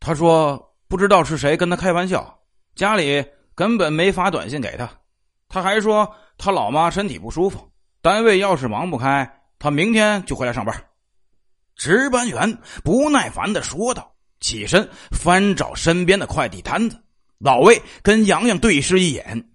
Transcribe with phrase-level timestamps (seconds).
[0.00, 2.42] 他说不知道是谁跟他开玩笑，
[2.74, 4.90] 家里根本没发短信给他。
[5.48, 10.86] 他还说他老妈身体不舒服，单位要是忙不开，他明天就回来上班。
[11.76, 17.00] 值班员不耐烦的说道，起身翻找身边的快递单子。
[17.38, 19.50] 老魏跟洋洋对视一眼，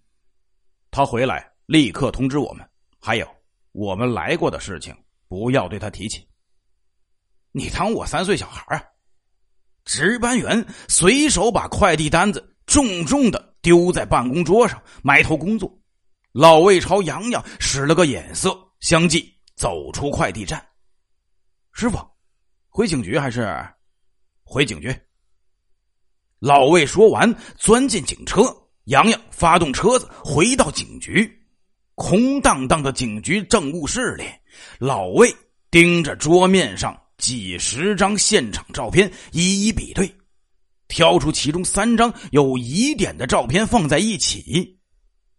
[0.92, 2.68] 他回来立刻通知我们，
[3.00, 3.28] 还有
[3.72, 4.96] 我们来过的事情，
[5.28, 6.28] 不要对他提起。
[7.52, 8.84] 你当我三岁小孩啊？
[9.86, 15.72] 值班员随手把快递单子重重的丢在办公桌上，埋头工作。
[16.32, 20.64] 老魏朝洋洋使了个眼色，相继走出快递站。
[21.72, 21.98] 师傅，
[22.68, 23.66] 回警局还是
[24.44, 24.94] 回警局？
[26.40, 28.42] 老魏说完，钻进警车，
[28.86, 31.32] 洋洋发动车子回到警局。
[31.94, 34.26] 空荡荡的警局政务室里，
[34.80, 35.34] 老魏
[35.72, 40.14] 盯着桌面上几十张现场照片，一一比对，
[40.88, 44.78] 挑出其中三张有疑点的照片放在一起。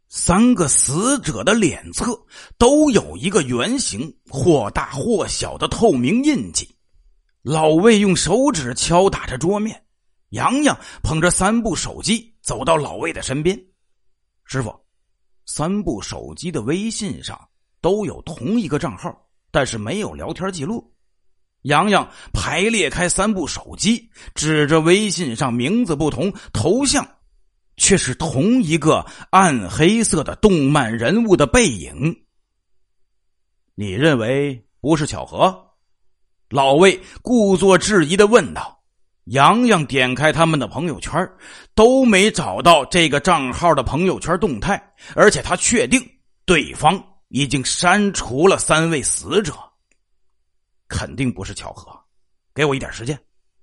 [0.09, 2.19] 三个死者的脸侧
[2.57, 6.77] 都有一个圆形或大或小的透明印记。
[7.43, 9.83] 老魏用手指敲打着桌面。
[10.31, 13.57] 洋洋捧着三部手机走到老魏的身边，
[14.45, 14.75] 师傅，
[15.45, 17.39] 三部手机的微信上
[17.81, 19.17] 都有同一个账号，
[19.53, 20.93] 但是没有聊天记录。
[21.67, 27.07] 洋洋排列开三部手机，指着微信上名字不同、头像
[27.77, 32.17] 却是同一个暗黑色的动漫人物的背影。
[33.75, 35.55] 你认为不是巧合？
[36.49, 38.75] 老魏故作质疑的问道。
[39.25, 41.29] 洋洋点开他们的朋友圈，
[41.75, 44.81] 都没找到这个账号的朋友圈动态，
[45.17, 46.01] 而且他确定
[46.45, 49.53] 对方已经删除了三位死者，
[50.89, 51.99] 肯定不是巧合。
[52.55, 53.19] 给我一点时间，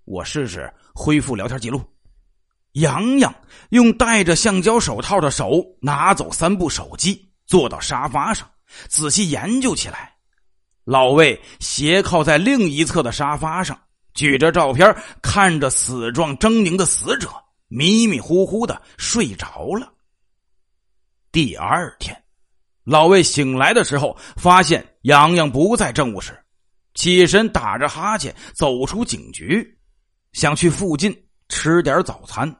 [0.05, 1.81] 我试试恢复聊天记录。
[2.73, 3.33] 洋洋
[3.69, 8.49] 用戴着橡胶手套的手拿走三部手机，坐到沙发上
[8.87, 10.15] 仔细研究起来。
[10.83, 13.79] 老魏斜靠在另一侧的沙发上。
[14.13, 17.29] 举着照片，看着死状狰狞的死者，
[17.67, 19.91] 迷迷糊糊的睡着了。
[21.31, 22.23] 第二天，
[22.83, 26.42] 老魏醒来的时候，发现洋洋不在政务室，
[26.93, 29.77] 起身打着哈欠走出警局，
[30.31, 31.15] 想去附近
[31.49, 32.55] 吃点早餐。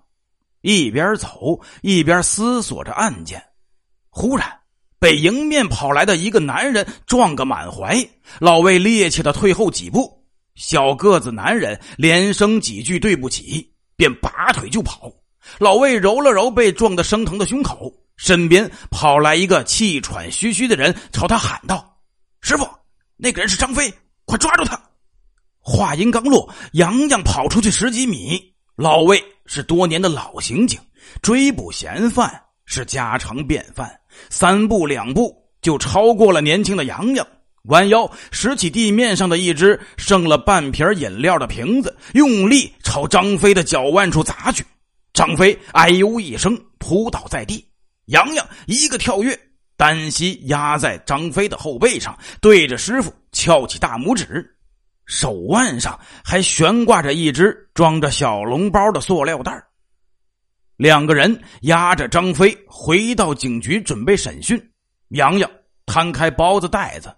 [0.62, 3.44] 一边走一边思索着案件，
[4.10, 4.48] 忽然
[4.98, 7.98] 被迎面跑来的一个男人撞个满怀，
[8.40, 10.26] 老魏趔趄的退后几步。
[10.56, 15.12] 小个子男人连声几句对不起，便拔腿就跑。
[15.60, 22.00] 老魏揉了揉被撞得生疼的胸口，身边跑来一个气喘吁吁的人，朝他喊道
[22.40, 22.66] ：“师傅，
[23.18, 23.94] 那个人是张飞，
[24.34, 24.80] 快抓住他！”
[25.62, 28.42] 话音刚落，洋洋跑出去十几米。
[28.76, 30.80] 老魏是多年的老刑警，
[31.22, 33.96] 追捕嫌犯是家常便饭，
[34.32, 37.28] 三步两步就超过了年轻的洋洋。
[37.66, 44.66] 弯腰拾起地面上的一只剩了半瓶饮料的瓶子，用力朝张飞的脚腕处砸去。
[45.14, 47.64] 张飞哎呦一声，扑倒在地。
[48.08, 49.40] 洋洋一个跳跃，
[49.84, 54.50] 单膝压在张飞的后背上，对着师傅翘起大拇指，
[55.06, 59.62] 手腕上还悬挂着一只装着小笼包的塑料袋。
[60.78, 64.58] 两个人押着张飞回到警局准备审讯。
[65.10, 65.52] 洋洋
[65.86, 67.14] 摊开包子袋子。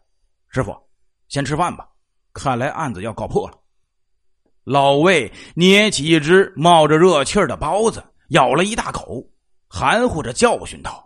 [0.49, 0.75] 师傅，
[1.27, 1.87] 先吃饭吧。
[2.33, 3.55] 看来案子要告破了。
[4.63, 9.23] 老魏捏起一只冒着热气的包子，咬了一大口，
[9.67, 11.04] 含糊着教训道：“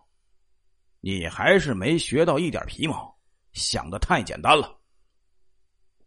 [1.02, 3.16] 你还是没学到一点皮毛，
[3.54, 4.76] 想的太简单了。”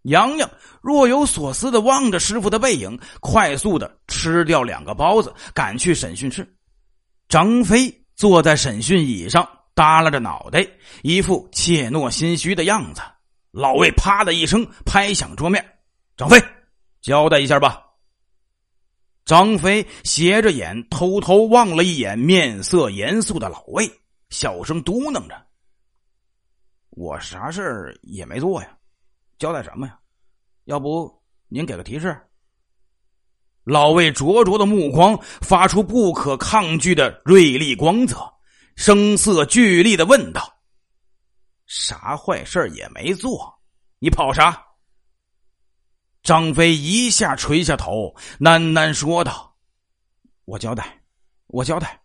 [0.02, 6.56] 洋洋若有所思的望着师傅的背影，快速的吃掉两个包子，赶去审讯室。
[7.28, 10.66] 张飞坐在审讯椅上，耷拉着脑袋，
[11.02, 13.00] 一副怯懦心虚的样子。
[13.52, 15.64] 老魏啪的一声拍响桌面，
[16.16, 16.42] 张飞，
[17.00, 17.80] 交代一下吧。
[19.24, 23.88] 张飞斜着眼，偷偷望了一眼面色严肃的老魏，
[24.32, 25.46] 小声嘟囔着
[26.88, 28.78] ：“我啥事也没做呀，
[29.38, 30.00] 交代什么呀？
[30.64, 32.18] 要不您给个提示？”
[33.62, 38.16] 老魏灼灼的目光发出不可抗拒的锐利光泽，
[38.74, 40.50] 声色俱厉的问道。
[41.66, 43.60] 啥坏事也没做，
[43.98, 44.66] 你跑啥？
[46.22, 49.56] 张飞一下垂下头，喃喃说道
[50.46, 51.02] ：“我交代，
[51.48, 52.01] 我交代，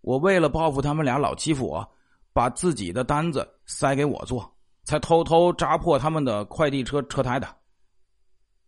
[0.00, 1.88] 我为了报复他们俩老欺负我，
[2.32, 4.50] 把自己的单子塞给我做，
[4.84, 7.46] 才偷偷扎破他们的快递车车胎的。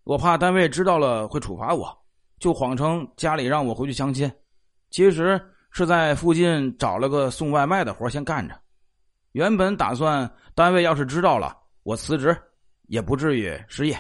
[0.05, 1.97] 我怕单位知道了会处罚我，
[2.39, 4.31] 就谎称家里让我回去相亲，
[4.91, 5.41] 其实
[5.71, 8.55] 是在附近找了个送外卖的活先干着。
[9.33, 12.37] 原本打算单位要是知道了我辞职，
[12.89, 13.97] 也不至于失业。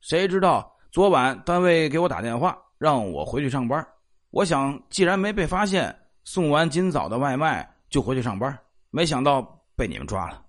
[0.00, 3.86] 谁知道昨晚单位给我打电话让我回去上班。
[4.30, 5.94] 我想既然没被发现，
[6.24, 8.58] 送完今早的外卖就回去上班。
[8.90, 9.42] 没想到
[9.76, 10.42] 被你们抓了。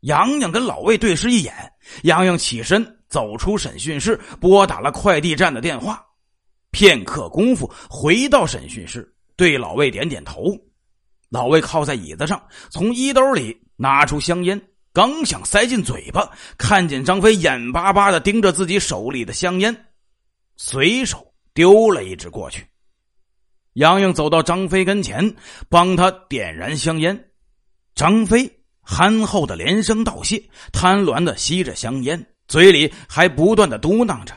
[0.00, 1.52] 洋洋跟老魏对视一眼，
[2.04, 6.04] 洋洋起身走出审讯室，拨打了快递站的电话。
[6.70, 10.56] 片刻功夫，回到审讯室，对老魏点点头。
[11.28, 14.60] 老魏靠在椅子上，从衣兜里拿出香烟，
[14.92, 19.86] 刚想塞进嘴巴，看见张飞眼巴巴的盯着自己手里的香烟，
[20.56, 22.66] 随手丢了一支过去。
[23.74, 25.36] 杨洋走到张飞跟前，
[25.68, 27.32] 帮他点燃香烟。
[27.94, 28.50] 张飞
[28.80, 34.36] 憨厚的连声道谢，贪婪的吸着香烟，嘴里还不断的嘟囔着：“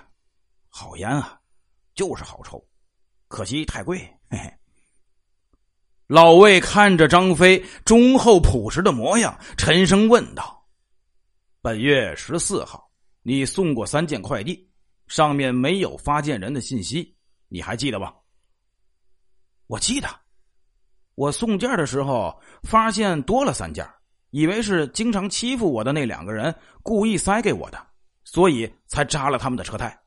[0.69, 1.39] 好烟啊，
[1.95, 2.63] 就是好抽，
[3.27, 3.97] 可惜太贵。”
[4.29, 4.53] 嘿嘿。
[6.07, 10.63] 老魏看着张飞忠厚朴实的模样，沉声问道
[11.59, 12.87] ：“本月十四号，
[13.23, 14.69] 你送过三件快递，
[15.07, 17.15] 上面没有发件人的信息，
[17.47, 18.13] 你还记得吧
[19.67, 20.07] ？”“我记得，
[21.15, 23.87] 我送件的时候发现多了三件，
[24.31, 27.77] 以为是经常欺负我的那两个人故意塞给我的，
[28.23, 29.97] 所以才扎了他们的车胎。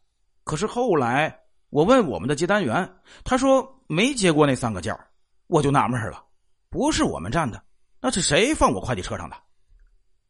[0.45, 1.37] 可是后来
[1.71, 2.89] 我问我们的接单员，
[3.25, 4.97] 他说没接过那三个件
[5.47, 6.25] 我就纳闷了，
[6.71, 7.63] 不是我们站的，
[8.01, 9.37] 那是谁放我快递车上的？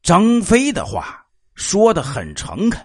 [0.01, 2.83] 张飞的话说的很诚恳。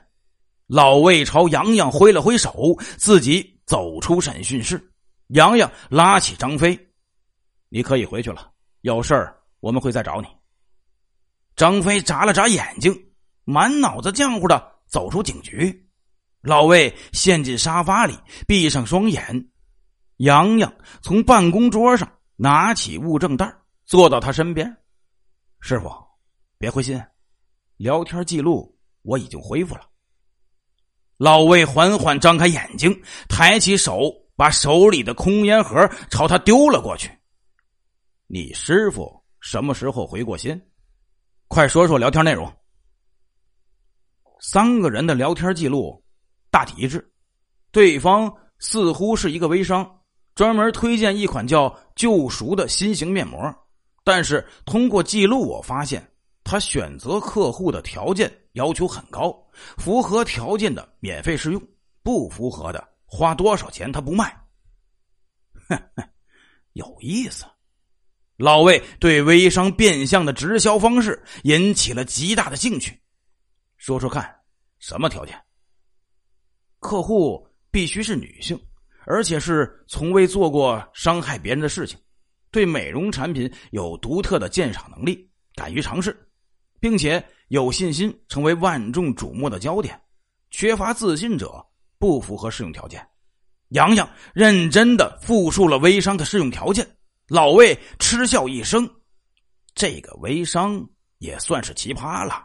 [0.66, 4.91] 老魏朝杨洋挥了挥手，自己走出审讯室。
[5.32, 6.78] 杨洋拉起张飞
[7.68, 8.50] ：“你可以回去了，
[8.80, 10.26] 有事儿我们会再找你。”
[11.54, 12.94] 张飞眨了眨眼睛，
[13.44, 15.88] 满脑子浆糊的走出警局。
[16.40, 19.48] 老魏陷进沙发里，闭上双眼。
[20.16, 22.10] 杨洋从办公桌上。
[22.36, 24.76] 拿起物证袋，坐到他身边。
[25.60, 25.88] 师傅，
[26.58, 27.00] 别灰心，
[27.76, 29.82] 聊天记录我已经恢复了。
[31.18, 34.12] 老魏缓缓张开眼睛，抬起手，
[34.42, 37.08] 把手里的空烟盒朝他丢了过去。
[38.26, 39.08] 你师傅
[39.38, 40.60] 什么时候回过心？
[41.46, 42.52] 快说说聊天内容。
[44.40, 46.02] 三个人的聊天记录
[46.50, 47.08] 大体一致，
[47.70, 49.88] 对方似乎是一个微商。
[50.34, 53.38] 专门推荐一款叫“救赎”的新型面膜，
[54.02, 56.04] 但是通过记录我发现，
[56.42, 59.32] 他选择客户的条件要求很高，
[59.78, 61.62] 符合条件的免费试用，
[62.02, 64.34] 不符合的花多少钱他不卖。
[65.68, 65.78] 哼，
[66.72, 67.44] 有意思。
[68.38, 72.98] 老魏对微商变相的直销方式引起了极大的兴趣，
[73.76, 74.34] 说说看，
[74.78, 75.38] 什么条件？
[76.78, 78.58] 客户必须是女性。
[79.04, 81.98] 而且是从未做过伤害别人的事情，
[82.50, 86.16] 对美容产品有独特的鉴赏能力，敢于尝试，
[86.80, 90.00] 并且有信心成为万众瞩目的焦点。
[90.50, 91.66] 缺乏自信者
[92.02, 93.06] 不符合适用条件。
[93.68, 96.84] 洋洋认真的复述了微商的适用条件。
[97.28, 98.90] 老魏嗤笑一声
[99.72, 100.84] ：“这个微商
[101.18, 102.44] 也算是奇葩了。”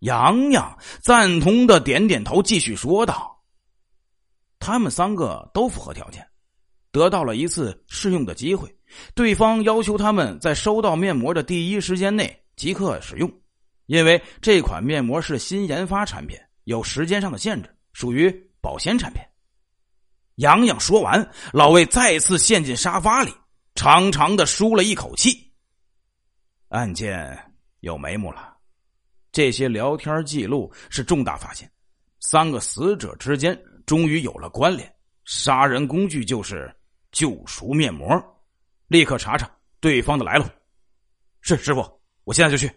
[0.00, 3.42] 洋洋赞同的点点头，继续说道。
[4.58, 6.28] 他们三个都符合条件，
[6.92, 8.70] 得到了一次试用的机会。
[9.14, 13.40] 对方要求他们在收到面膜的第一时间内即刻使用，
[13.86, 19.22] 因为这款面膜是新研发产品，有时间上的限制，属于保鲜产品。
[20.34, 23.32] 洋洋说完，老魏再次陷进沙发里，
[23.74, 25.50] 长长的舒了一口气。
[26.68, 28.54] 案件有眉目了，
[29.32, 31.72] 这些聊天记录是重大发现，
[32.20, 33.58] 三个死者之间。
[33.86, 36.70] 终于有了关联，杀人工具就是
[37.12, 38.06] 救赎面膜，
[38.88, 39.50] 立刻查查
[39.80, 40.44] 对方的来路。
[41.40, 41.80] 是师傅，
[42.24, 42.70] 我现在就去。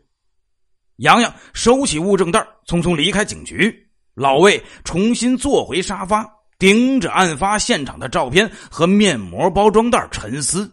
[0.97, 3.88] 洋洋收起物证袋，匆匆离开警局。
[4.19, 10.69] 老魏重新坐回沙发，盯着案发现场的照片和面膜包装袋沉思。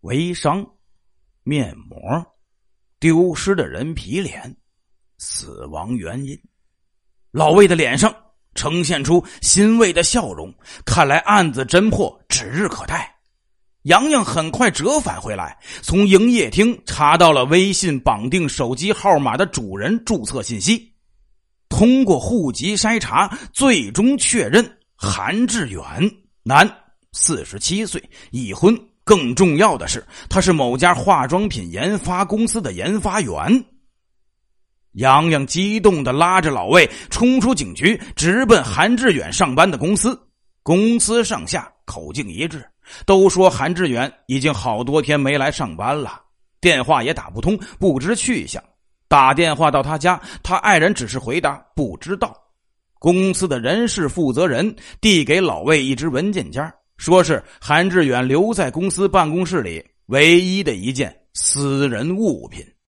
[0.00, 0.66] 微商，
[1.44, 2.26] 面膜，
[2.98, 4.56] 丢失的人皮脸，
[5.18, 6.36] 死亡原因。
[7.30, 8.12] 老魏的脸上。
[8.54, 13.10] 呈现出欣慰的笑容，看来案子侦破指日可待。
[13.84, 20.91] 洋洋很快折返回来，从营业厅查到了微信绑定手机号码的主人注册信息，
[21.72, 24.62] 通过户籍筛查，最终确认
[24.94, 25.82] 韩志远，
[26.42, 26.70] 男，
[27.12, 28.78] 四十七岁，已婚。
[29.04, 33.64] 更重要的是，他是某家化妆品研发公司的研发员。
[34.92, 40.16] 洋洋激动的拉着老魏冲出警局，直奔韩志远上班的公司。
[40.62, 42.62] 公司上下口径一致，
[43.06, 46.20] 都说韩志远已经好多天没来上班了，
[46.60, 48.62] 电话也打不通，不知去向。
[49.12, 52.34] 打电话到他家，他爱人只是回答不知道。
[52.98, 62.64] 公司的人事负责人递给老魏一只文件夹，说是韩志远留在公司办公室里唯一的一件私人物品。